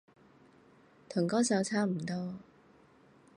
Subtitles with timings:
[1.07, 2.39] 同嗰首差唔多